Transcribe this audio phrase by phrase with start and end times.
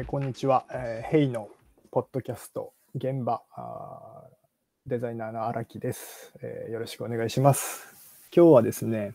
[0.00, 1.50] えーこんにちは、えーヘイの
[1.90, 7.86] ポッドキャスト現場あーデザイナーの荒木です、えーよろしくお願いします。
[8.34, 9.12] 今日はですね、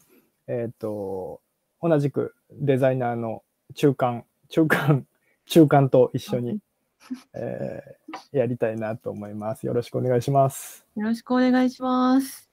[0.47, 1.41] えっ、と
[1.81, 3.41] 同じくデザイナーの
[3.73, 5.07] 中間中間
[5.47, 6.59] 中間と一緒に、
[7.33, 9.65] えーやりたいなと思います。
[9.65, 10.85] よろしくお願いします。
[10.95, 12.51] よろしくお願いします。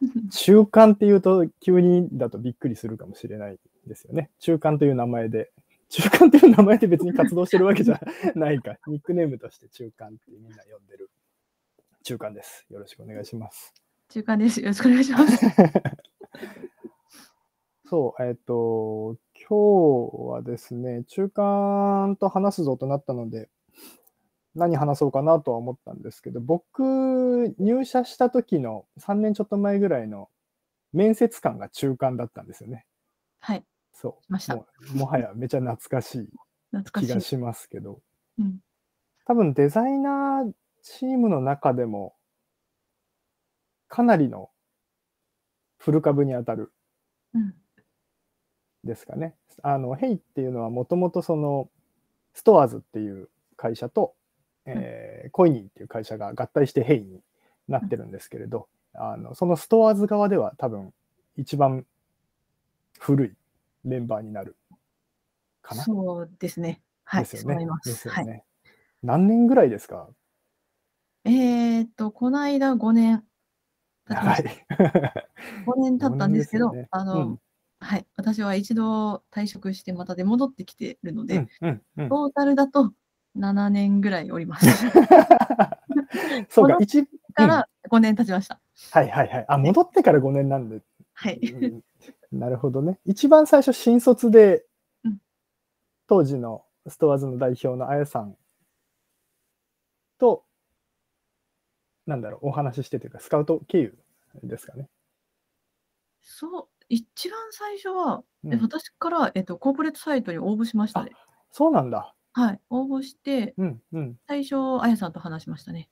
[0.32, 4.30] 中間っていうと急にだとびっくりするかもしれないですよね。
[4.38, 5.51] 中間という名前で。
[5.92, 8.00] 中間という名前で別に活動してるわけじゃ
[8.34, 8.78] ないか。
[8.86, 11.10] ニックネームとして中間ってみんな呼んでる
[12.02, 12.64] 中間です。
[12.70, 13.74] よろしくお願いします。
[14.08, 14.60] 中間です。
[14.60, 15.44] よろしくお願いします。
[17.84, 23.50] そう、えっ、と、今日はですね、中間と話すぞとなったので、
[24.54, 30.30] 何話そうかなとは思ったんですけど、僕、入社した時の3年ちょっと前ぐらいの
[30.94, 32.86] 面接官が中間だったんですよね。
[33.40, 33.64] はい。
[33.92, 34.32] そう。
[34.32, 36.28] もうもはやめちゃ懐かしい。
[36.94, 38.00] 気がしますけど、
[38.38, 38.58] うん、
[39.26, 42.14] 多分デザイナーチームの中でも、
[43.88, 44.50] かなりの
[45.76, 46.72] 古株に当たる
[47.34, 47.54] うん。
[48.84, 49.34] ですかね。
[49.62, 51.68] あの、ヘイっていうのはもともとその、
[52.34, 54.14] ストアーズっていう会社と、
[54.64, 57.20] えーコイニーっていう会社が合体してヘイに
[57.68, 60.92] なってるんですけれど、あのそのストアーズ側では多分
[61.36, 61.86] 一番
[62.98, 63.32] 古い
[63.84, 64.56] メンバーになる
[65.60, 65.82] かな？
[65.82, 66.82] そうですね。
[67.04, 67.24] はい。
[67.24, 67.78] ですよねそう思いま。
[67.84, 68.08] ですす。
[68.08, 68.26] はい。
[68.26, 68.44] よね。
[69.02, 70.08] 何年ぐらいですか？
[71.24, 73.24] えーっと、この間5年
[74.06, 75.24] 経ちま長しいた。。
[75.66, 77.38] 5年経ったんですけど、ねあの、うん
[77.82, 78.06] はい。
[78.16, 82.92] 私は一度退職してまた出戻ってきてるので、うんうんうんトータルだと
[83.36, 84.66] 7年ぐらいおります。
[86.48, 88.60] そうか、戻っ一、から5年経ちました。
[88.92, 89.44] はいはいはい。
[89.48, 90.80] あ、戻ってから5年なんで、
[91.14, 91.40] はい。
[92.32, 92.98] う んなるほどね。
[93.04, 94.66] 一番最初、新卒で
[95.04, 95.18] うん、
[96.06, 98.36] 当時のストアーズの代表のあやさん
[100.18, 100.44] と、
[102.06, 103.98] なんだろう、お話ししてというか、スカウト経由
[104.42, 104.88] ですかね。
[106.22, 111.12] そう、一番最初は、うんえ私から、えっと、コーポレートサイトに応募しましたね。
[111.52, 112.14] そうなんだ。
[112.32, 112.60] はい。
[112.70, 115.88] 応募して、うんうん最初、あやさんと話しましたね。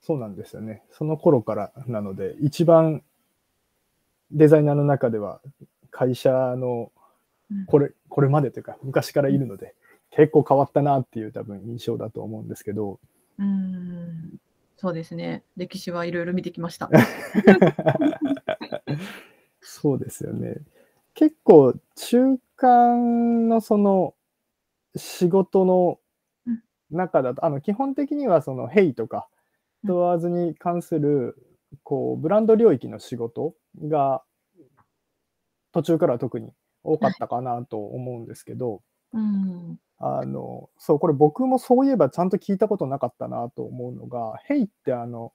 [0.00, 0.84] そうなんですよね。
[0.92, 3.02] その頃からなので、一番
[4.30, 5.40] デザイナーの中では
[5.90, 6.92] 会社の
[7.50, 9.74] うんこれこれまでというか昔からいるので、
[10.10, 12.98] 結構変わったなっていう多分印象だと思うんですけど、
[13.38, 14.40] うーん、
[14.76, 15.44] そうですね。
[15.56, 16.90] 歴史はいろいろ見てきました。
[19.60, 20.56] そうですよね。
[21.14, 24.14] 結構中間のその
[24.96, 25.98] 仕事の
[26.46, 29.28] うん中だと、あの基本的にはそのヘイとか
[29.84, 31.36] うんストアーズに関する
[31.82, 33.54] こうブランド領域の仕事
[33.88, 34.22] が
[35.72, 38.82] 途中からは特に多かったかなと思うんですけど、
[39.12, 39.78] うん。
[39.98, 45.32] あのそうこれ僕もそういえばちゃんと聞いたことなかったなと思うのが、ヘイってあの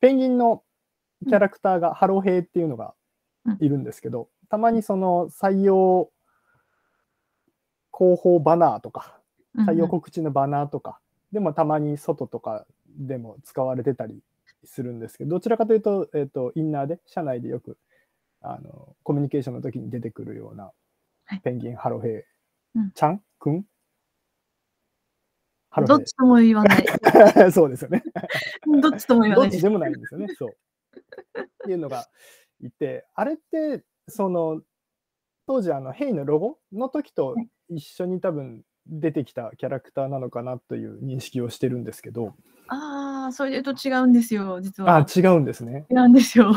[0.00, 0.62] ペンギンの
[1.26, 2.94] キャラクターが、ハローヘイっていうのが
[3.60, 6.10] いるんですけど、たまにその採用
[7.96, 9.18] 広報バナーとか、
[9.66, 11.00] 採用告知のバナーとか、
[11.32, 12.66] でもたまに外とか
[12.98, 14.20] でも使われてたり
[14.66, 17.78] するんですけど、どちらかというと、えっ、と、インナーで、社内でよく、
[18.40, 20.72] あの、コミュニケーションの時に出てくるような
[21.28, 22.12] はい、ペンギン、ハロヘイ
[22.76, 23.64] うんちゃんくん
[25.70, 26.84] ハロヘどっちとも言わない。
[26.84, 26.86] イ。
[27.52, 28.04] そうですよね。
[28.80, 29.50] どっちとも言わない。
[29.50, 30.28] どっちでもないんですよね。
[30.36, 30.50] そう。
[30.50, 32.06] っていうのが
[32.60, 34.62] いて、あれって、その、
[35.48, 42.36] 当時、あの、ヘイのロゴの時とはい一緒に多分出てきたキャラクターなのかなという認識をしてるんですけど、
[42.68, 45.86] ああ、それと違うんですよ、実あは。、違うんですね。
[45.90, 46.52] 違うんですよ。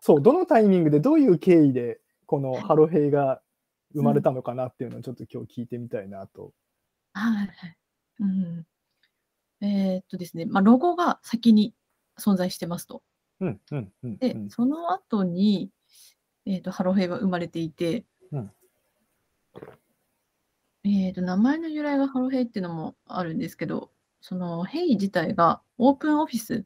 [0.00, 3.40] そう、どのタイミングでどういう経緯で、このハロヘイが
[3.94, 6.52] 生まれたのかなっていうのをちょっと今日聞いてみたいなと。
[7.12, 7.76] はいはい。
[8.20, 8.66] うん。
[9.60, 11.74] えーっとですね、まあ、ロゴが先に
[12.18, 13.02] 存在してますと。
[13.40, 14.12] うん、うん、うん。
[14.12, 15.70] うで、んその後に、
[16.44, 18.50] えーっと、ハローヘイは生まれていて、うん
[20.84, 23.90] えーっと、名前の由来がハローヘイっていうのもあるんですけど、
[24.20, 26.64] そのヘイ自体がオープンオフィス、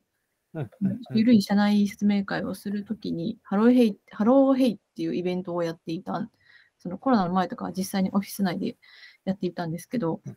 [1.14, 6.30] 緩い社内説明会をするときに、ハローヘイ、ハローヘイっていうイベントをやっていた、
[6.78, 8.76] そのコロナの前とかは実際にオフィス内で
[9.24, 10.36] やっていたんですけどうん、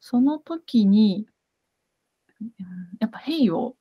[0.00, 1.26] その時に、
[2.40, 2.52] うん
[2.98, 3.76] やっぱヘイを、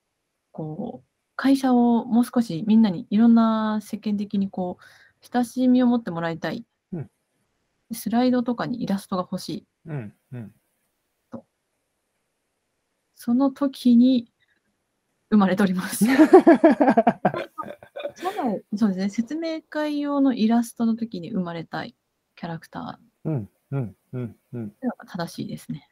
[0.52, 6.66] こう、会社をもう少しみんなにいろんな世間的にこう、親しみを持ってもらいたい。
[6.94, 7.10] うん
[7.94, 9.68] スライドとかにイラストが欲しい。
[9.86, 10.54] うん、うん。
[13.22, 14.32] その時に
[15.30, 16.06] 生まれております。
[16.06, 16.12] そ
[18.50, 19.10] うそうですね。
[19.10, 21.96] 説明会用のイラストの時に生まれたい
[22.36, 24.76] キャラクタうん、うん、うん、うん。
[24.82, 25.88] うのが正しいですね。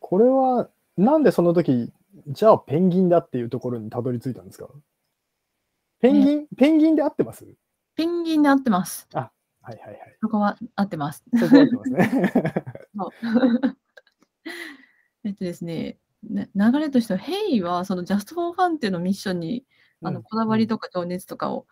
[0.00, 1.92] これは、なんでその時、
[2.26, 4.68] じゃあペンギンだっていうところにたどり着いたんですか？
[6.00, 7.46] ペンギン、ペンギンで合ってます？
[7.94, 9.06] ペンギンで合ってます。
[9.12, 9.30] は
[9.62, 10.16] いはいはい。
[10.20, 11.22] そこは合ってます。
[11.38, 12.34] そこは合ってますね。
[15.24, 19.64] えっとですね、ね流れとしては、ヘイはその Just for Fun っていうのをミッションに、
[20.02, 21.66] あのこだわりとか情熱とかを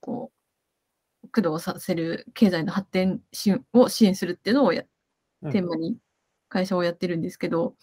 [0.00, 0.30] こ
[1.24, 3.20] う駆動させる経済の発展
[3.72, 4.84] を支援するっていうのをや
[5.42, 5.52] うん。
[5.52, 5.96] テーマに
[6.48, 7.74] 会社をやってるんですけど、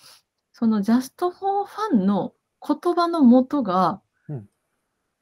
[0.53, 2.33] その Just for Fun の
[2.65, 4.49] 言葉の元が、うん。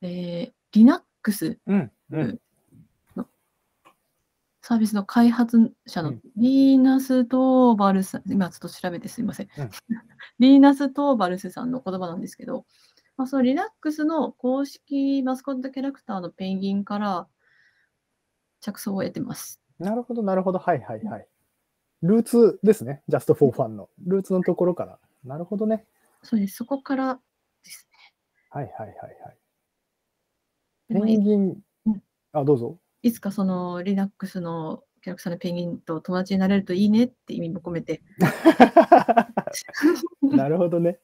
[0.01, 2.39] えー Linux うん、うん、
[4.69, 9.47] サービスの開発者のうんリーナス・トーバルスさん、今ちょっと調べてすみません。
[9.57, 9.69] うん
[10.37, 12.67] リーナス・トーバルスさんの言葉なんですけど、
[13.17, 17.27] まあ、その Linux の公式マスコットキャラクターのペンギンから
[18.61, 19.59] 着想を得てます。
[19.79, 20.59] なるほど、なるほど。
[20.59, 21.27] はいはいはい。
[22.03, 23.01] ルーツですね。
[23.09, 23.89] Just for Fun の。
[24.05, 24.99] ルーツのところから。
[25.23, 25.87] なるほどね。
[26.21, 26.57] そうです。
[26.57, 27.19] そこから
[27.63, 27.89] です
[28.51, 29.37] はいはいはいはい。
[30.89, 31.01] ね。
[31.01, 32.79] ペンギンうん、あ、どうぞ。
[33.01, 38.01] いつかその Linux のキャラクターのペンギンと友達になれるといいねって意味も込めて。
[40.21, 40.99] なるほどね。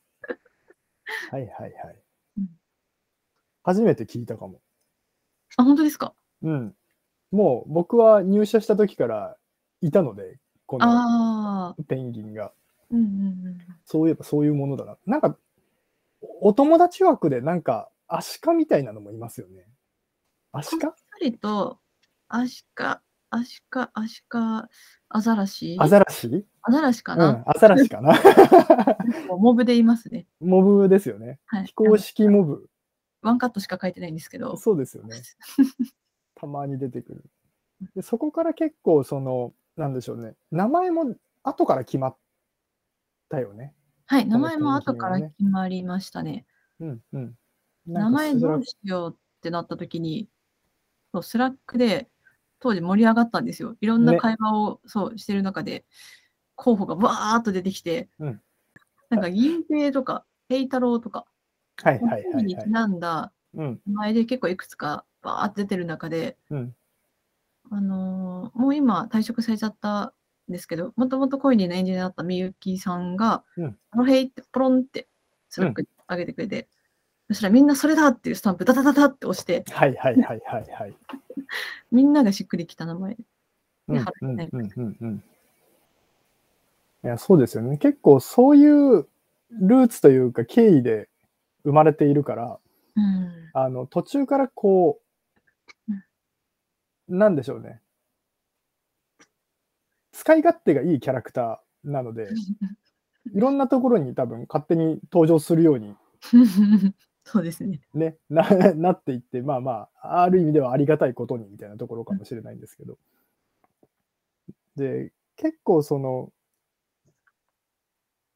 [1.32, 1.74] はいはいはい
[2.40, 2.48] うん。
[3.64, 4.62] 初めて聞いたかも。
[5.58, 6.14] あ、本当ですか？
[6.42, 6.76] うん。
[7.32, 9.38] もう僕は入社した時から
[9.82, 11.76] いたので、この。
[11.88, 12.52] ペンギンが。
[12.92, 13.58] うんうんうん。
[13.86, 14.98] そういえばそういうものだな。
[15.06, 15.38] なんか、
[16.42, 19.68] お友達枠でなんか、アシカみたいなのもいますよね。
[20.52, 20.96] アシカ？
[22.28, 24.70] アシカ、アシカ、アシカ、
[25.10, 25.78] アザラシ？
[25.80, 26.46] アザラシ？
[26.64, 28.14] アザラシかな、うん、アザラシかな。
[29.38, 30.28] モブでいますね。
[30.40, 31.40] モブですよね。
[31.46, 31.66] はい。
[31.66, 32.70] 非公式モブ。
[33.22, 34.58] ワンカットしか書いてないんですけど。
[34.58, 35.16] そうですよね。
[36.36, 37.24] たまに出てくる。
[37.96, 40.36] でそこから結構その、なんでしょうね。
[40.52, 42.18] 名前も後から決まっ
[43.30, 43.76] たよね。
[44.08, 46.46] はい、名の前も後から決まりましたね。
[46.80, 47.38] うんうん。
[47.88, 50.30] 名前どうしようってなった時に、
[51.12, 52.10] そう Slack で
[52.66, 53.76] 当時盛り上がったんですよ。
[53.80, 54.18] いろんなね。
[54.18, 55.86] 会話を、そうしてる中で、
[56.56, 58.42] 候補がバーっと出てきて、うん。
[59.12, 61.28] なんか銀平とか平太郎とか、
[61.84, 62.70] はいはいはいはい。
[62.72, 63.82] なんだうん。
[63.86, 66.76] 名前で結構いくつかバーって出てる中で、うん。
[67.70, 70.16] あのーもう今退職されちゃった
[70.50, 73.78] んですけど、もともと Coiney のエンジニアだったみゆきさんが、うん。
[73.92, 75.08] あのへいってポロンって
[75.50, 76.68] Slack に上げてくれて、
[77.28, 80.96] そしたらみんなそれだっていうスタンプダダダダって押して、はいはいはいはいはい。
[81.92, 83.18] みんながしっくりきた名前。
[83.88, 85.24] うん貼られてないうんうんうんうん。
[87.04, 87.78] いや、そうですよね。
[87.78, 89.08] 結構そういう
[89.52, 91.10] ルーツというか経緯で
[91.64, 92.60] 生まれているから、
[92.96, 93.50] うん。
[93.54, 95.00] あの、途中からこ
[95.90, 95.94] う、
[97.08, 97.82] なんでしょうね。
[100.12, 102.30] 使い勝手がいいキャラクターなので、
[103.34, 105.96] いろんなところに多分勝手に登場するように
[107.26, 107.82] そうですね。
[107.94, 108.44] ね、な
[108.76, 112.98] なっていって、まあまあ、ある意味ではありがたいことにみたいなところかもしれないんですけど。
[114.76, 116.32] で、結構その、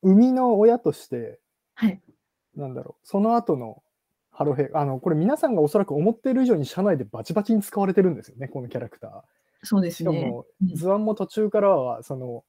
[0.01, 1.39] 生みの親として、
[1.75, 2.01] はい。
[2.55, 3.83] なんだろう、その後の
[4.31, 9.21] ハロヘイ、あの、これ皆さんがおそらく思っている以上に社内でバチバチに使われてるんですよね、このキャラクター。
[9.63, 10.11] そうですね。
[10.17, 12.43] しかも、うん図案も途中からは、その、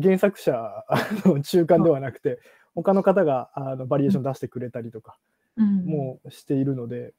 [0.00, 0.84] 原作者
[1.24, 2.40] の中間ではなくて、
[2.74, 7.14] 他の方があのバリエーション出してくれたりとか、うん、もうしているので、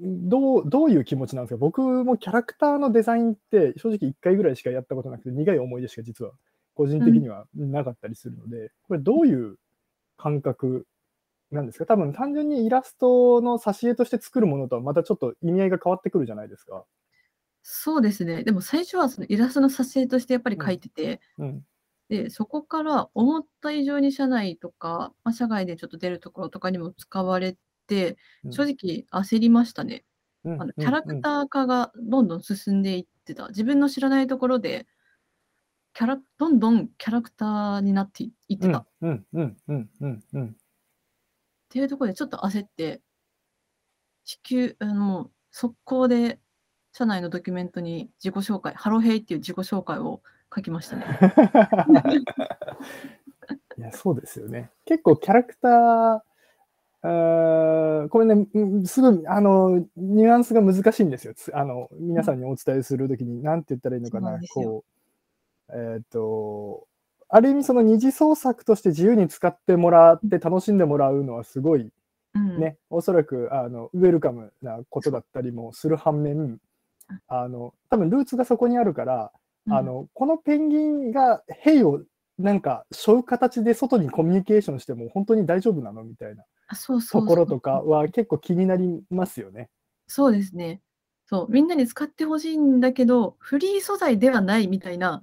[0.00, 1.58] どうどういう気持ちなんですか？
[1.58, 6.32] 僕もキャラクターのデザインって正直1回ぐらいしかやったことなくて苦い思い出しか実は
[6.74, 9.56] 個人的にはなかったりするので、これどういう
[10.16, 10.86] 感覚
[11.50, 11.86] なんですか？
[11.86, 16.84] 多分単純にイラストの挿絵として作るものとはまたちょっと意味合いが変わってくるじゃないですか。
[17.62, 18.44] そうですね。
[18.44, 21.64] でも最初はそのイラストの撮影としてやっぱり描いてて、うん。
[22.08, 27.56] で、そこから思った以上に社内とか、まあ、社外でちょっと出るところとかにも使われ
[28.50, 30.04] 正直焦りましたね。
[30.44, 33.48] うんあのキャラクター化がどんどん進んでいってた。
[33.48, 34.86] 自分の知らないところで、
[35.94, 38.78] キャラどんどんキャラクターになっていってた。
[38.78, 40.56] っうんうんうんうんうん
[41.72, 43.00] ていうところでちょっと焦って、
[44.24, 46.38] 地球、あの、速攻で
[46.92, 50.20] 社内のドキュメントに自己紹介、ハロヘイっていう自己紹介を
[50.54, 51.06] 書きましたね。
[53.78, 54.70] いや、そうですよね。
[54.84, 56.20] 結構キャラクター、
[57.02, 61.34] あーこれね、うんすごい、あの、ニュアンスが難しいんですよ。
[61.34, 64.84] つあの、皆さんにお伝えするときに、なんて言ったらいいのかなこ
[65.68, 66.86] う、えっ、と、
[67.28, 71.90] ある意味その二次創作として自由に使ってもらって楽しんでもらうのはすごい
[72.34, 76.58] うん、ね、おそらくあのウェルカムなことだったりもする反面、
[77.28, 77.48] あ。
[77.48, 79.32] の多分ルーツがそこにあるから、
[79.66, 79.72] うん。
[79.74, 82.02] あの、このペンギンがヘイを
[82.38, 86.44] なんか背負う形で外にコミュニケーションしても本当に大丈夫なのみたいな
[87.10, 89.70] ところとかは結構気になりますよね。
[90.06, 90.82] そうですね。
[91.26, 95.20] そう、みんなに使ってほしいんだけど、フリー素材ではないみたいな。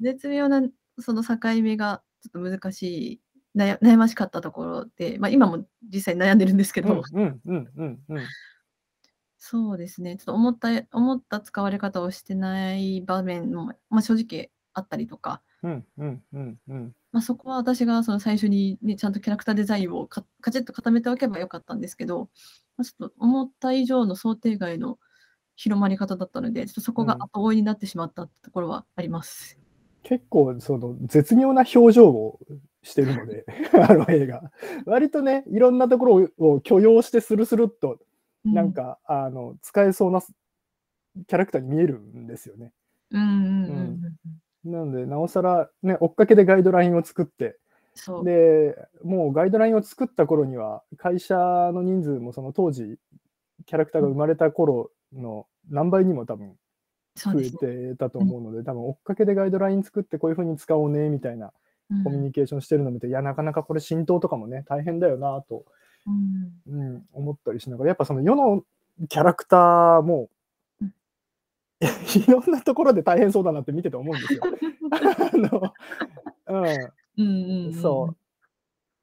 [0.00, 0.62] 絶妙な
[0.98, 2.82] その境目がちょっと難し
[3.14, 3.20] い、
[3.56, 7.02] 悩悩ましかったところで、まあ、今も実際悩んでるんですけうんど。
[9.38, 16.94] そうですね、ちょっと思った思った使われ方をしてない場面も、まあ、正直あったりとか、うんうんうんうん。
[17.12, 22.28] まあ、そこは私がその最初に、ね、ちゃんとキャラクターデザインをかカチッと固めておけばよかったんですけど、
[22.76, 24.98] まあ、ちょっと思った以上の想定外の
[25.56, 29.58] 広まり方だったので、ちょっとそこがうん後追いになってしまったってところはあります。
[30.02, 32.38] 結構その絶妙な表情を
[32.82, 33.44] してるので、
[33.88, 34.52] あの映画。
[34.84, 37.98] 割とね、いろんなところを許容してスルスルっと
[38.44, 42.72] うなん、か、あの使えそうなキャラクターに見えるんですよね。
[43.10, 44.00] うんうんうんうん、
[44.66, 47.58] なので、なおさら、ね、追っかけでガイドラインを作って。
[48.24, 52.98] で、もうガイドラインを作った頃には、会社の人数もその当時、
[53.64, 56.56] キャラクターが生まれた頃の何倍にも多分
[57.16, 57.50] 増え。
[57.50, 61.52] てたと思うので、多分追っかけでガイドライン作ってこういうふうに使おうねみたいな
[61.90, 65.64] うんコミュニケーションしてるのを見て、いや、なかなかこれ浸透とかもね、大変だよなと、
[66.06, 68.62] うんうん、思ったりしながら、やっぱその世の
[69.08, 70.28] キャラクターもうん、
[72.26, 74.42] いろんなところで大変そうだなって見てて思うんですよ。
[74.90, 75.72] あの
[76.46, 78.14] うん、うんうんうん、そ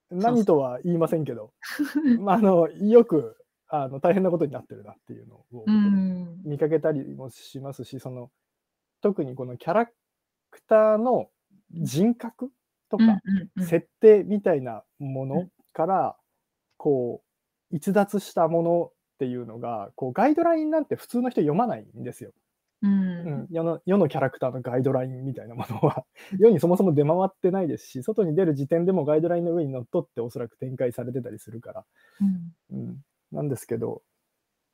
[0.10, 0.16] う。
[0.16, 1.54] 何とは言いませんけど、
[2.20, 3.38] まあ、あのよく
[3.68, 6.42] あの大変なことになってるなっていうのをうん。
[6.44, 8.32] 見かけたりもしますし、その
[9.02, 9.94] 特にこのキャラク
[10.68, 11.30] ターの
[11.72, 12.52] 人格
[12.90, 13.22] とうんか
[13.66, 16.16] 設定みたいなものから
[16.78, 17.24] こ
[17.72, 22.32] う逸脱したものっていうのがこうガイドラインなんて普通の人読まないんですよ。
[22.84, 22.94] ううん。
[23.44, 26.06] ん、世の世のキャラクターのガイドラインみたいなものは
[26.38, 31.86] 世にそもそも出回ってないですし外に出る時点でもガイドラインの上にのっとっておそらく展開されてたりするから、
[32.22, 32.78] うん。
[32.78, 34.04] うん、なんですけど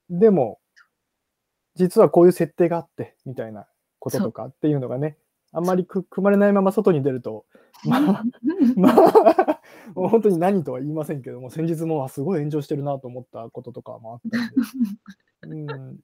[0.10, 0.60] でも
[1.76, 3.68] 実はこういう設定があってみたいな
[4.00, 5.18] こととかっていうのがね
[5.52, 7.46] あんまりく組まれないまま外に出ると
[7.86, 8.24] まあ
[8.76, 9.62] まあ
[9.96, 14.22] もう本当に何とは言いませんけども先日もあすごい炎上してるなと思ったこととかもあっ
[15.42, 15.68] たんで。
[15.72, 16.00] うん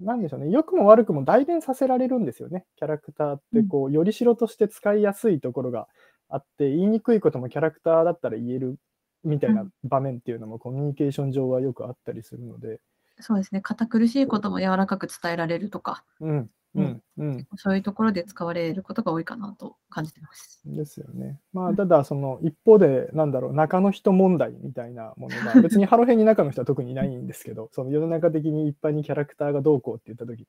[0.00, 5.86] なんでしょうね、良くも悪くも代弁させられるんですよね、キャラクターってこう、よりしろとして使いやすいところが
[6.28, 8.76] あって、言いにくいこともキャラクターだったら言える
[9.22, 12.80] みたいな場面っていうのもコミュニケーション上はよくあったりするので、
[13.20, 13.60] そうですね。
[13.60, 20.60] 堅苦しいことも柔らかく伝えられるとか、うん、うん、うん、そういうところで使われることが多いかなと感じてます。
[20.66, 21.38] ですよね。
[21.52, 21.76] まあ、うん。
[21.76, 30.46] ただ、その一方で、なんだろう、中の人問題みたいなものが、 別にハロヘに中の人は特にいないんですけど、 その世の中的に一般にキャラクターがどうこうって言ったときに、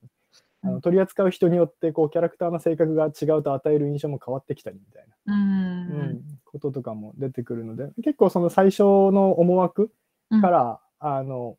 [0.62, 0.74] あうん。
[0.74, 5.32] の取り扱う人によってこうキャラクターの性格が違うと与える印象も変わってきたりみたいな。
[5.32, 5.90] うん。
[5.90, 9.92] うん、こととかも出てくるので、結構その最初の思惑
[10.40, 11.56] から、あの、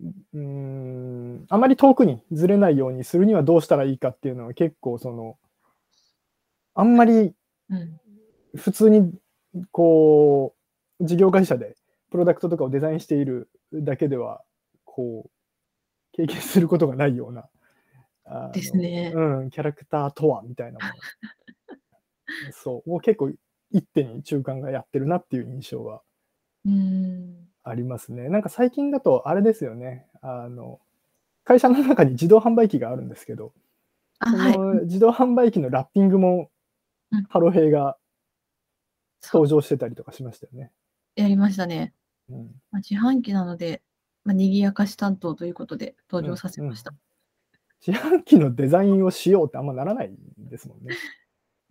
[0.00, 5.38] うーん、あまり遠くにずれないようにするにはどうしたらいいかっていうのは結構その、
[6.74, 7.34] あんまり
[7.70, 8.00] うん。
[8.56, 9.12] 普通に
[9.72, 10.54] こ
[11.00, 11.76] う、事業会社で
[12.10, 14.42] プロダクトとかをデザインしているだけでは、
[14.84, 15.30] こう、
[16.12, 17.48] 経験することがないような、
[18.52, 19.12] ですね。
[19.14, 20.92] うん、キャラクターとはみたいなもの。
[22.52, 23.30] そう、もう結構
[23.70, 26.02] 一手に中間がやってるなっていう印象は
[26.66, 28.28] うんありますね。
[28.28, 30.06] なんか最近だとあれですよね。
[30.22, 30.80] あの、
[31.44, 33.52] 会社の中に自動販売機があるんですけど、
[34.18, 34.58] あ、そはい。
[34.58, 36.50] の自動販売機のラッピングも
[37.10, 37.96] うんハロヘイが
[39.22, 40.70] 登場してたりとかしましたよね。
[41.16, 41.94] やりましたね。
[42.30, 42.36] うん
[42.70, 43.82] まあ、自販機なので、
[44.24, 46.92] まあ、賑やかし担当ということで登場させました。
[47.86, 50.94] 自販機のデザインをしようってあんまならないですもんね。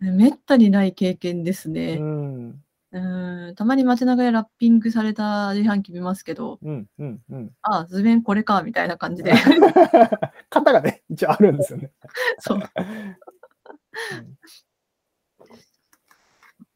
[0.00, 1.96] めったにない経験ですうね。
[1.96, 2.62] ん。
[2.90, 6.86] うん、たまに街中でラッピングされた自販機見ますけど、うん。
[6.98, 7.20] うん。
[7.30, 7.50] うん。
[7.60, 9.32] あ、図面これか、みたいな感じで。
[10.50, 11.90] 型がね、一応あるんですよね。
[12.40, 12.58] そう。
[12.58, 12.64] うん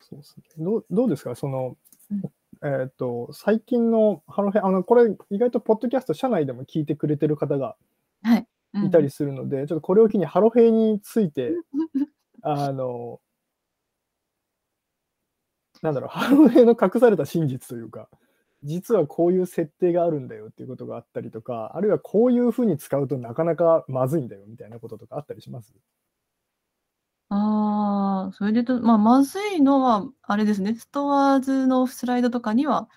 [0.00, 0.44] そうですね。
[0.58, 1.34] どうどうですか？
[1.34, 1.76] その、
[2.10, 2.22] うん
[2.64, 7.76] えっ、と、最近のハロヘイ、あの、これ、意外とポッドキャスト、社内でも聞いてくれてる方が
[8.22, 8.46] はい。
[8.74, 11.52] うんいたりするので、ちょっとこれを機にハロヘイについて、
[12.42, 13.20] あの、
[15.82, 18.08] なんだろう、ハロヘイの隠された真実というか、
[18.62, 25.74] 実はこういう設定があるんだよっていうことがあったりとか、あるいはこういうふうに使うとなかなかまずいんだよみたいなこととかあったりします？
[27.30, 32.88] ああ、それでと、まあ、まずいのは、あれですね、ストアーズのスライドとかには、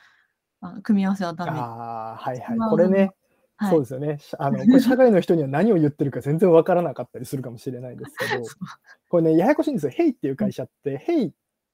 [0.61, 1.51] あ組み合わせはダメ。
[1.51, 2.57] ああ、はいはい。
[2.57, 3.11] まあこれね、
[3.57, 3.69] はい。
[3.71, 4.17] そうですよね。
[4.19, 8.53] しあの、これ社外の人には何を言ってるか全然わからなかったりするかもしれないですけど。
[9.09, 9.91] これね、ややこしいんですよ。
[9.91, 10.47] ヘイっていううん。
[10.47, 11.31] 会社って、ヘイっ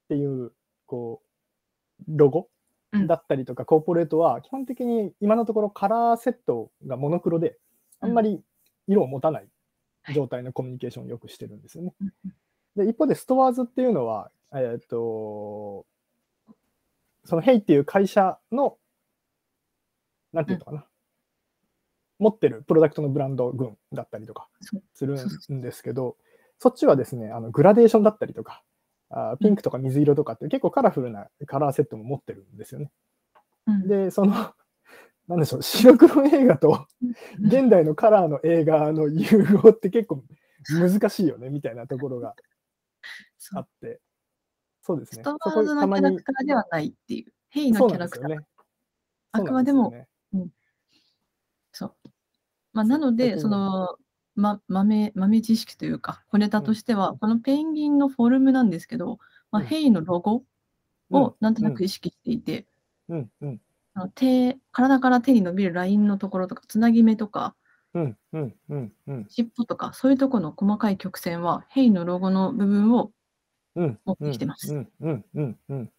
[0.09, 0.53] ていう、
[0.91, 1.21] こ
[2.01, 2.50] う、ロゴ
[2.91, 3.07] うん。
[3.07, 7.57] だったりとか、コーポレートは基本的に今のところカラーセットがモノクロで、
[8.01, 8.10] うん。
[8.10, 8.43] あんまり
[8.88, 9.48] 色を持たない
[10.03, 10.15] はい。
[10.15, 11.93] 状態のコミュニケーションをよくしてるんですよね。
[12.75, 15.86] で、一方でストアーズっていうのは、えっと、
[17.24, 18.77] そのヘイっていう会社の、
[20.33, 20.60] なんてうん。
[20.60, 20.86] いうのかな、
[22.19, 24.50] 持ってるプロダクトのブランド群だったりとか。
[24.93, 25.17] する
[25.53, 26.17] んですけど、
[26.60, 28.63] そっちはですね、あのグラデーションだったりとか、
[29.11, 29.37] あ。
[29.37, 32.91] ピンクとか水色とかって結構カラフルなカラーセットも持ってるんですよね。
[33.67, 33.87] うん。
[33.87, 34.33] で、その、
[35.27, 36.87] なんでしょう、白黒映画と
[37.39, 37.45] うん。
[37.45, 40.23] 現代のカラーの映画の融合って結構
[40.69, 42.35] 難しいよね、みたいなところが。
[43.53, 43.99] あって、
[44.81, 45.23] そうですね。
[45.23, 47.33] ストーズのキャラクターではないっていう。
[47.49, 48.29] ヘイのキャラクター。
[48.29, 48.39] ね。
[49.31, 50.07] あくまですも、でよね。
[50.33, 50.49] うん。
[51.71, 51.95] そう。
[52.73, 53.97] まあ、なので、その、
[54.35, 59.19] ま、豆、豆知識というか、小ネタうん、としては、このペンギンのフォルムなんですけど、
[59.51, 60.43] まあ、うん、ヘイのロゴ
[61.11, 61.73] うん、をなんとう、なん。
[61.75, 62.67] く意識していて、
[63.09, 63.61] うん、うん、
[63.93, 67.55] あの手、体から手に伸びるラインのところとか、つなぎ目とか、
[67.93, 73.11] うん、うん、うん、うん、尻尾とか、そういうところの細かい曲線は、ヘイのロゴの部分を
[73.75, 74.73] うん、持っうん、てきてます。
[74.73, 75.91] うん、うん、うん、うん。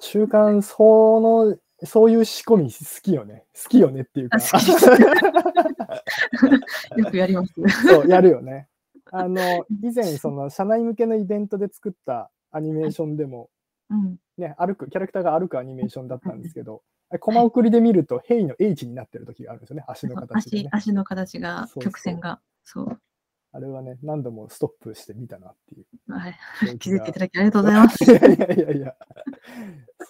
[0.00, 3.44] 中間、その、そういう仕込み好きよね。
[3.54, 4.58] 好きよねっていうあ、か。
[6.96, 7.52] よくやります。
[7.86, 8.68] そう、やるよね。
[9.10, 13.50] あの、以前、そその、社内向けのイベントで作ったアニメーションでも、
[13.90, 14.16] うん。
[14.38, 17.34] ね、歩く、キャラクターが歩くアニメーションだったんですけど、はい。
[17.34, 19.84] マ送りで見ると、ヘイの H になってる時があるんですよね。
[19.86, 20.68] 足の形がね。
[20.72, 21.68] 足の形が。
[21.80, 23.00] 曲線が、そう。
[23.56, 26.36] あれはね、何度もストップしてみたなっていうはい。
[26.72, 27.12] 記気づいてい。
[27.12, 28.02] ただきありがとうございまいす。
[28.10, 28.96] やいやいやいや、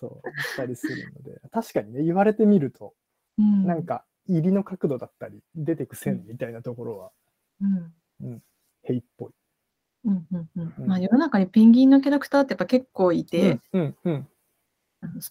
[0.00, 2.94] そう、したりするので、確かにね、言われてみると、
[3.36, 3.66] うん。
[3.66, 5.96] なんか、入りの角度だったり、出てくうん。
[5.96, 7.12] 線みたいなところは、
[7.60, 7.94] うん。
[8.22, 8.42] うん、
[8.82, 9.32] ヘイっぽい。
[10.06, 10.26] うん。
[10.32, 10.48] うん。
[10.56, 10.86] うん。
[10.86, 14.28] まあ、うん、世の中にペンギンのキャラクターってやっぱ結構いうて、ん、うん、うん、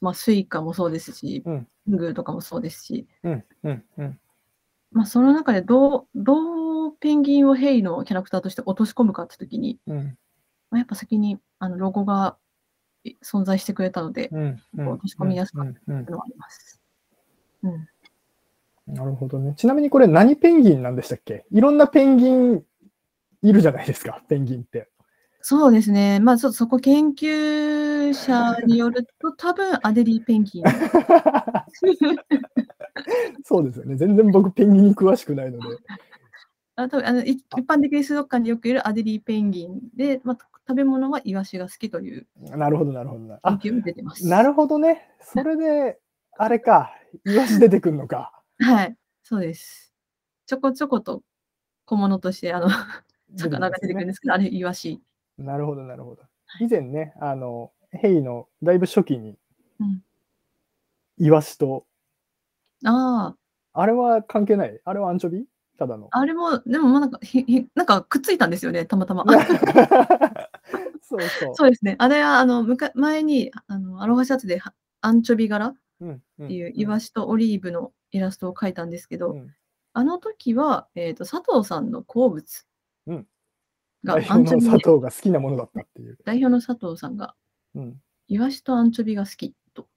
[0.02, 4.20] まあ、スイカもそうですし、うん、グーとかもそうですし、うん、うん、うん。
[4.92, 6.53] まあ、その中でどう、どう
[7.04, 10.18] ペンギンをヘイのキャラクターとして落とし込むかってときに、うん、
[10.72, 12.38] まあ、やっぱ先にあのロゴが
[13.04, 14.30] い存在してくれたので、
[14.74, 15.74] 落とし込うん、みやすかっ。
[15.86, 16.82] たのはあります。
[17.64, 17.90] うん。
[18.88, 19.54] なるほどね。
[19.58, 21.46] ちなみにこれ何ペンギンなんでしたっけ？
[21.52, 22.64] いろんなペンギン
[23.42, 24.88] いるじゃないですか、ペンギンって。
[25.42, 26.22] そうですね。
[26.22, 30.64] まあ、ちょっとそこ研究者によると、 多分アデリーペンギン。
[33.44, 33.98] そうですよね。
[33.98, 35.76] 全然僕ペンギンに詳しくないので。
[36.76, 43.40] あとあのい一般的に水族館でよくいるアデリーペンギンで、まあ、食べ物はイワシが好きというなるほど、なるほどな。
[43.44, 44.28] あ、研究も出てます。
[44.28, 45.08] なるほどね。
[45.22, 46.00] それで、
[46.38, 46.92] あれか、
[47.26, 48.32] イワシ出てくるのか。
[48.60, 49.94] はい、そうです。
[50.46, 51.22] ちょこちょこと
[51.86, 52.70] 小物としてあの
[53.36, 53.88] 魚が出。
[53.88, 55.02] てくるんですけど、あれイワシ。
[55.38, 56.22] なるほど、なるほど。
[56.22, 56.30] はい
[56.66, 59.38] 以前ね、あの、ヘイのだいぶ初期に
[59.80, 60.04] うん、
[61.18, 61.86] イワシと、
[62.86, 63.36] あ
[63.74, 64.80] あ、あれは関係ない？
[64.86, 65.46] あれはアンチョビ？
[65.78, 66.08] ただの。
[66.12, 69.26] あれも、でもまあなんかひひなんかくっついたんですよね、たまたま。
[71.02, 71.56] そうそう。
[71.56, 71.96] そうですね。
[72.00, 75.76] あれはあのむか前にあのアロハシャツではアンチョビ柄っ
[76.48, 79.54] ていうイワシとオリーブのイラストを描いたんですけど、うん
[79.96, 82.66] あの時は、えー、と佐藤さんの好物
[83.06, 83.28] うん
[84.04, 86.18] が代アンチョビ佐藤が好きなものだったっていう。
[86.26, 87.36] 代表の佐藤さんが
[87.76, 89.88] うんイワシとアンチョビが好きと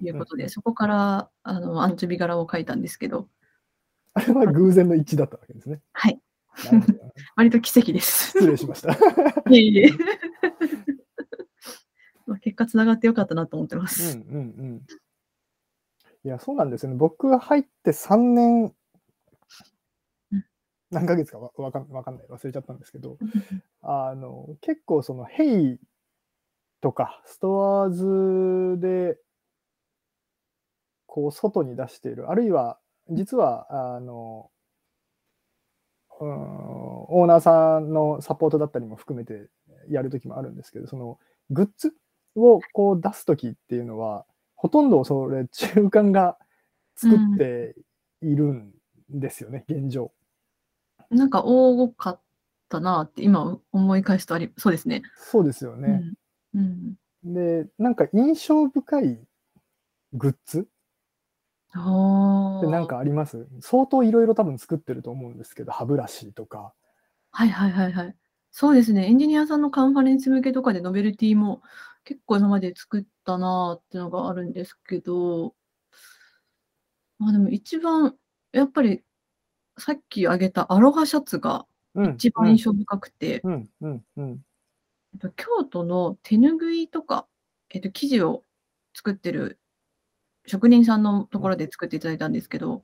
[0.00, 3.28] いうことで、うんそこからあのアンチョビ柄を描いたんですけど、
[4.16, 5.82] あれは偶然の一致だったわけですね。
[5.92, 6.18] はい、
[7.36, 8.30] 割と奇跡です。
[8.30, 8.94] 失礼しました。
[9.50, 9.90] いえいえ。
[12.26, 14.18] まあ結果つながってよかったなと思ってまうんす。
[14.18, 14.86] うんうん。
[16.24, 16.96] いや、そうなんですよね。
[16.96, 18.74] 僕が入って3年
[20.32, 20.44] うん、
[20.90, 23.18] 何ヶ月かわわかかんない、忘れちゃったんですけど、
[23.82, 25.78] あの結構そのヘイ
[26.80, 29.18] とかストアーズで
[31.04, 32.78] こう外に出している、あるいは
[33.10, 34.50] 実はあの、
[36.20, 39.48] うん、オーナーさんのサポートだったりも含めて
[39.88, 41.18] やるときもあるんですけど、その
[41.50, 41.92] グッズ
[42.34, 46.38] をこう出すときっていうのは、ほとんどそれ中間が
[46.96, 47.76] 作って
[48.22, 48.72] いるん
[49.10, 50.12] ですよね、現状。
[51.10, 52.20] なんか多かっ
[52.68, 55.02] たなって今思い返すとありそうですね。
[55.16, 56.02] そうですよね。
[56.54, 59.20] うんうん、で、なんか印象深い
[60.14, 60.66] グッズ
[61.78, 63.46] あってなんかあります？
[63.60, 66.72] 相当いろいろ多分作ってると思うんですけど、歯ブラシとか。
[67.30, 68.16] はいはいはいはい。
[68.50, 69.06] そうですね。
[69.06, 71.62] エンジニアさんのカンファレンス向けとかでノベルティも
[72.04, 75.54] 結構今まで作ったなーっていうのがあるんですけど、
[77.18, 78.16] まあでも一番、
[78.52, 79.02] やっぱり、
[79.78, 82.14] さっき挙げたアロハシャツがうん。
[82.14, 83.70] 一番印象深くて、うん。
[83.80, 84.04] うん。
[84.16, 84.40] うん。
[85.14, 87.26] えっと京都の手ぬぐいとか、
[87.70, 88.44] えっと、生地を
[88.94, 89.58] 作ってる
[90.46, 92.82] 職人さんのところで作っていただいたんですけど、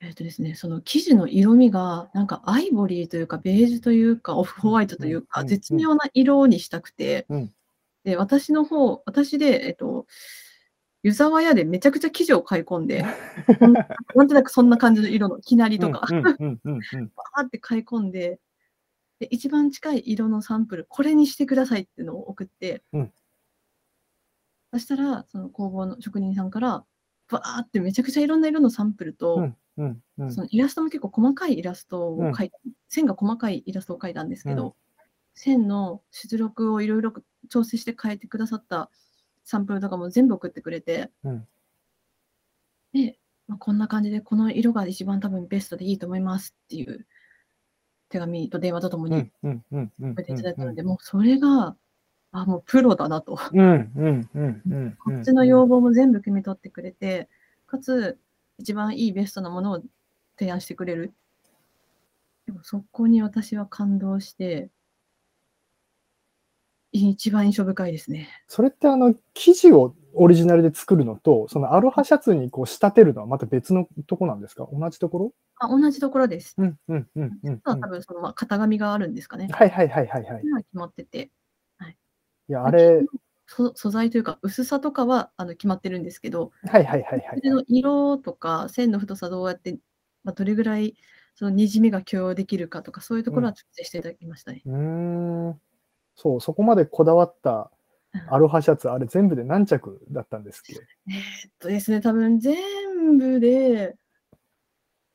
[0.00, 7.52] えっとですね、その生地の色味が、なんかアイボリーというか、ベージュというか、オフホワイトというか、絶妙な色にしたくて、うん。
[8.04, 10.06] で、私の方、私で、えっと、
[11.02, 13.04] 湯沢屋でめちゃくちゃ生地を買い込んで、
[14.14, 16.00] なんとなくそんな感じの色のきなりとか。
[16.00, 18.40] バーって買い込んで、
[19.18, 23.12] で一番近い色のサンプル、これにしてくださいっていうのを送って、うん
[24.72, 26.84] そしたら、その工房の職人さんから、
[27.28, 29.56] バーってめちゃくちゃいろんな色のサンプルと、うん。
[29.78, 30.02] うん。
[30.18, 30.32] うん。
[30.32, 32.52] そのイラストも結構細かいイラストを描い
[32.88, 34.72] 線が細かいイラストを描いたんですけど、うん
[35.32, 37.12] 線の出力をいろいろ
[37.48, 38.90] 調整して変えてくださった
[39.44, 41.46] サンプルとかも全部送ってくれて、うん
[42.92, 47.06] で、まあ、こんな感じでこの色が一番多分ベストでいいと思いますっていう
[48.08, 49.32] 手紙と電話とともにうん。
[49.42, 49.64] うん。
[49.70, 49.92] うん。
[50.00, 50.10] うん。
[50.12, 51.76] 送っていただいたので、もうそれが、
[52.32, 53.38] あ、もうプロだなと。
[53.52, 53.92] うん。
[53.96, 54.30] うん。
[54.34, 54.62] うん。
[54.70, 54.96] うん。
[55.04, 57.28] こっちの要望も全部汲み取ってくれて、
[57.66, 58.18] かつ、
[58.58, 59.82] 一番いいベストなものを
[60.38, 61.12] 提案してくれる。
[62.46, 64.70] でもそこに私は感動して、
[66.92, 68.28] 一番印象深いですね。
[68.48, 74.66] それってあの生地をオリジナルで作るのと、そのアロハシャツにこう仕立てるのはまた別のとこなんですか？
[74.72, 75.32] 同じところ？
[75.58, 76.54] あ同じところです。
[76.58, 77.60] うんうんうんうん、うん。
[77.60, 79.48] 多分そのまあ型紙があるんですかね。
[79.52, 80.42] はいはいはいはいはい。
[80.42, 81.30] 今決まってて。
[82.50, 83.06] いや、あれ、
[83.46, 89.78] そ素材というか薄さとかはあの決まってるんですけど、はいはいはいはいそれの色とか線の太さどうやって、
[90.24, 90.96] まあ、どれぐらい
[91.36, 94.62] そのにじみが許容できるかとかそういうところは調整していただきましたね。
[94.66, 95.60] うーん。
[96.16, 97.70] そう、そこまでこだわった
[98.28, 100.74] アロハシャツ、あれ全部で何着だったんですっけ？
[100.74, 102.56] えーっとですね、多分全
[103.16, 103.96] 部で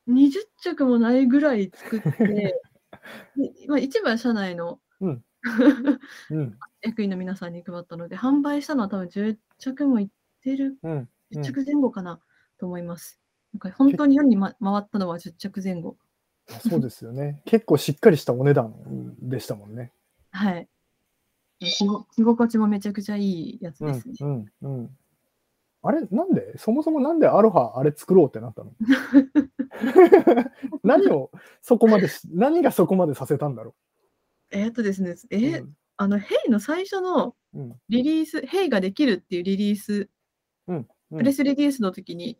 [0.06, 2.08] 20着もないぐらい作って、
[3.36, 5.24] でまあ、一部は社内のうん。
[6.30, 6.58] うん。
[6.86, 10.08] 役員の皆さんに配ったので、販売したのは多分10着もいっ
[10.42, 10.92] てる、うん。
[10.92, 12.20] うん10着前後かな
[12.56, 13.20] と思います。
[13.52, 15.96] なんか本当に世に、ま、回ったのは10着前後。
[16.46, 17.42] そうですよね。
[17.46, 19.92] 結構しっかりしたお値段でしたもんね。
[20.30, 20.68] はい。
[21.58, 24.14] 着心地もめちゃくちゃいいやつうんですね。
[24.20, 24.96] うんうん。
[25.82, 26.56] あれなんで？
[26.58, 28.72] そもそもなんでアロハあれ作ろうってなったの？
[30.84, 33.74] 何をそこまでし、何がそこまでさせたんだろ
[34.50, 35.16] えーっとですね、う。
[35.30, 40.08] えーあの、ヘイの最初のうんうんリリース、ヘイができるっていうリリース、
[40.68, 42.38] うんプレスリリースの時に、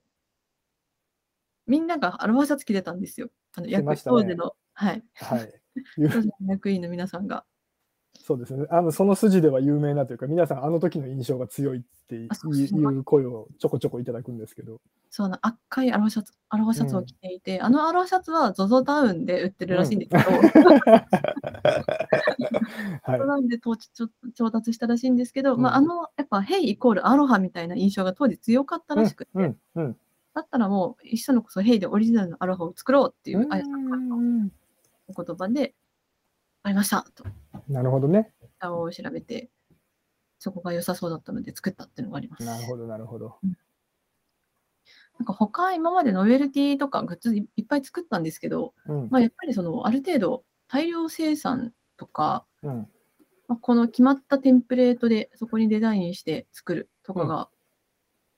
[1.66, 3.30] みんながアロハシャツ着てたんですよ。
[3.56, 5.62] あの役ね当時の、はい、はい。
[6.46, 7.44] 役員の皆さんが。
[8.26, 8.66] そうですね。
[8.70, 14.80] あの、その筋では有名なというか、皆さんあの時の印象が強いっていう声をちょこちょこいただくんですけど。
[15.10, 20.30] そうあの赤いアロハシャツアロハシャツを着ていて、あのアロハシャツは ZOZO タウンで売ってるらしいんですけど、
[23.04, 23.20] はい。
[23.20, 23.60] ZOZO タウンで
[24.34, 25.60] 調達したらしいんですけど、うん。
[25.60, 29.96] まあ、あのやっぱヘイイコールアロハみたいな印象が当時強かったらしくて、うんうん。
[30.34, 34.50] だったらもう一緒のこそヘイでオリジナルのアロハを作ろうっていうあやさんからのうん
[35.08, 35.76] お言葉で、
[36.66, 37.24] ありましたと。
[37.68, 38.32] なるほどね。
[38.58, 39.50] 歌を調べて、
[40.40, 42.44] そこが良さそうだったので作ったっていうのがあります。
[42.44, 43.38] なるほど、なるほど。
[45.18, 52.88] なんか他、今までノベルティとかグッズいいっぱい作ったんですけど、うんまあ、やっぱりそのある程度大量生産とか、うん
[53.46, 57.48] まあ、この決まったテンプレートでそこにデザインして作るとかが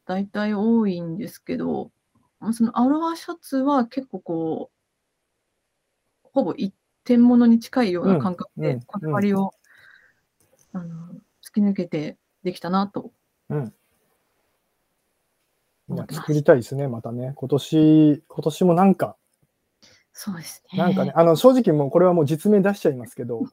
[0.04, 1.90] 大体多いんですけど、
[2.40, 4.78] まあそのアロハシャツは結構こう、
[6.34, 6.74] ほぼ一
[7.08, 9.54] 点物に近いような感覚でこだわりを、
[10.74, 10.84] あの
[11.42, 13.12] 突き抜けてできたなと。
[13.48, 13.72] うん。
[16.10, 17.32] 作りたいですね、またね。
[17.34, 19.16] 今年、今年もなんか、
[20.12, 20.78] そうですね。
[20.78, 23.44] なんかね、あの、正直もうこれはもう実名出しちゃいますけど、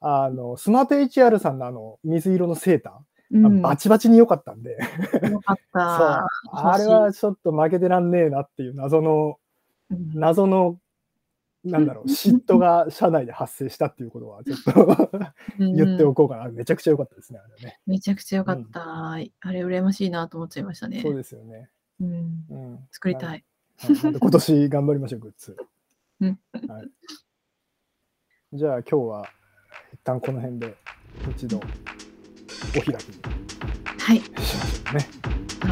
[0.00, 4.78] あの、スマート HR さんのあの、水色のセーター、うん、バチバチに良かったんで、
[5.28, 6.26] よかった。
[6.52, 9.40] あれはちょっと負けてらんねえなっていう謎の、
[9.90, 10.12] うん。
[10.14, 10.78] 謎の、
[11.64, 15.10] なんだろう、嫉妬が社内で発生したっていうことは、ちょっと
[15.58, 16.48] 言っておこうかな。
[16.48, 17.80] めちゃくちゃ良かったですね、あれね。
[17.86, 19.12] めちゃくちゃよかった。
[19.12, 21.00] あれ、羨ましいなと思っちゃいましたね。
[21.02, 21.68] そうですよね。
[22.00, 22.78] うん、うん。
[22.90, 23.44] 作りたい。
[23.88, 25.56] 今年頑張りましょう、グッズ。
[26.20, 26.90] うんはい。
[28.52, 29.26] じゃあ今日は
[29.92, 30.74] 一旦この辺で
[31.30, 32.94] 一度お開きに
[33.98, 34.18] はい。
[34.18, 35.06] しましょうね。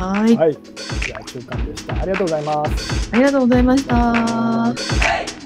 [0.01, 0.37] はーい。
[0.37, 0.53] はい。
[0.55, 1.95] じゃあ中間でした。
[1.95, 3.11] ありがとうございます。
[3.13, 3.95] ありがとうございました。
[3.97, 5.38] はい